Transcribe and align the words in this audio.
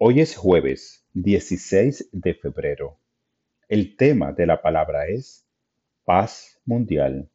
Hoy 0.00 0.20
es 0.20 0.36
jueves 0.36 1.04
16 1.14 2.10
de 2.12 2.34
febrero. 2.34 3.00
El 3.68 3.96
tema 3.96 4.32
de 4.32 4.46
la 4.46 4.62
palabra 4.62 5.08
es 5.08 5.44
paz 6.04 6.60
mundial. 6.64 7.28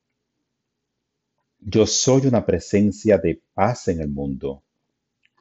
Yo 1.60 1.86
soy 1.86 2.26
una 2.26 2.46
presencia 2.46 3.18
de 3.18 3.41
paz 3.54 3.89
en 3.89 3.99
el 3.99 4.07
mundo. 4.07 4.63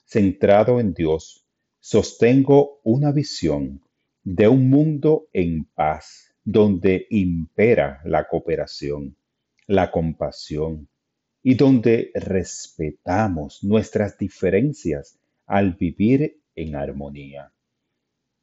Centrado 0.04 0.80
en 0.80 0.94
Dios, 0.94 1.46
sostengo 1.78 2.80
una 2.82 3.12
visión 3.12 3.80
de 4.24 4.48
un 4.48 4.68
mundo 4.68 5.28
en 5.32 5.64
paz, 5.64 6.34
donde 6.42 7.06
impera 7.08 8.00
la 8.04 8.26
cooperación, 8.26 9.14
la 9.68 9.92
compasión 9.92 10.88
y 11.40 11.54
donde 11.54 12.10
respetamos 12.14 13.62
nuestras 13.62 14.18
diferencias 14.18 15.20
al 15.46 15.74
vivir 15.74 16.41
en 16.54 16.76
armonía. 16.76 17.52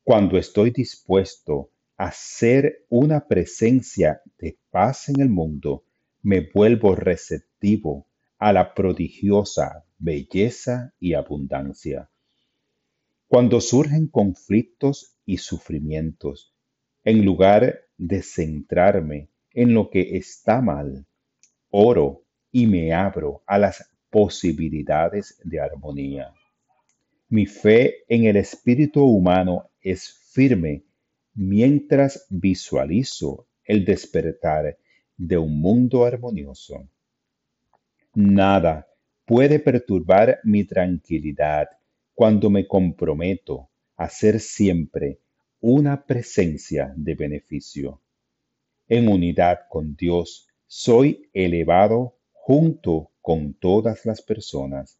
Cuando 0.04 0.38
estoy 0.38 0.72
dispuesto 0.72 1.72
a 1.98 2.12
ser 2.12 2.86
una 2.90 3.28
presencia 3.28 4.22
de 4.38 4.58
paz 4.72 5.10
en 5.10 5.22
el 5.22 5.30
mundo, 5.30 5.84
me 6.22 6.50
vuelvo 6.54 6.96
receptivo 6.96 8.08
a 8.38 8.54
la 8.54 8.74
prodigiosa 8.74 9.86
belleza 9.98 10.94
y 11.00 11.14
abundancia. 11.14 12.10
Cuando 13.28 13.62
surgen 13.62 14.08
conflictos 14.08 15.16
y 15.26 15.38
sufrimientos, 15.38 16.54
en 17.04 17.26
lugar 17.26 17.82
de 17.98 18.24
centrarme 18.24 19.30
en 19.54 19.74
lo 19.74 19.90
que 19.90 20.18
está 20.18 20.62
mal, 20.62 21.06
oro 21.70 22.24
y 22.52 22.66
me 22.66 22.94
abro 22.94 23.44
a 23.46 23.58
las 23.58 23.90
posibilidades 24.10 25.40
de 25.44 25.60
armonía. 25.60 26.34
Mi 27.32 27.46
fe 27.46 28.06
en 28.08 28.26
el 28.26 28.38
espíritu 28.38 29.04
humano 29.04 29.70
es 29.82 30.10
firme 30.32 30.84
mientras 31.36 32.26
visualizo 32.30 33.48
el 33.64 33.86
despertar 33.86 34.80
de 35.16 35.38
un 35.38 35.62
mundo 35.62 36.06
armonioso. 36.06 36.90
Nada 38.16 38.88
puede 39.26 39.60
perturbar 39.60 40.40
mi 40.44 40.64
tranquilidad 40.64 41.68
cuando 42.16 42.50
me 42.50 42.68
comprometo 42.68 43.70
a 43.96 44.10
ser 44.10 44.40
siempre 44.40 45.20
una 45.60 46.04
presencia 46.04 46.92
de 46.96 47.14
beneficio. 47.14 48.02
En 48.88 49.08
unidad 49.08 49.60
con 49.70 49.96
Dios, 49.96 50.48
soy 50.66 51.30
elevado 51.34 52.18
junto 52.32 53.12
con 53.22 53.54
todas 53.54 54.04
las 54.08 54.24
personas. 54.24 55.00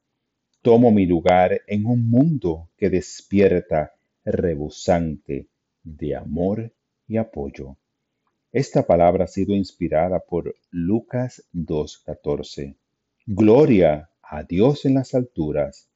Tomo 0.62 0.92
mi 0.92 1.06
lugar 1.06 1.62
en 1.68 1.86
un 1.86 2.10
mundo 2.10 2.70
que 2.76 2.90
despierta 2.90 3.94
rebosante 4.26 5.48
de 5.84 6.16
amor 6.18 6.74
y 7.08 7.16
apoyo. 7.16 7.78
Esta 8.52 8.86
palabra 8.86 9.24
ha 9.24 9.28
sido 9.28 9.56
inspirada 9.56 10.20
por 10.20 10.54
Lucas 10.70 11.48
2.14. 11.54 12.76
Gloria 13.26 14.10
a 14.22 14.44
Dios 14.44 14.84
en 14.84 14.96
las 14.96 15.16
alturas, 15.16 15.90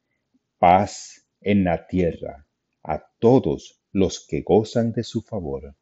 paz 0.60 1.28
en 1.42 1.66
la 1.66 1.86
tierra 1.86 2.48
a 2.84 3.06
todos 3.20 3.82
los 3.92 4.26
que 4.26 4.44
gozan 4.44 4.94
de 4.94 5.04
su 5.04 5.24
favor. 5.24 5.76